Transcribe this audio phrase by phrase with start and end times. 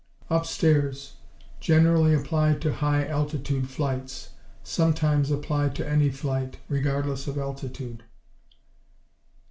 [0.31, 1.17] Upstairs
[1.59, 4.29] Generally applied to high altitude flights.
[4.63, 8.03] Sometimes applied to any flight, regardless of altitude.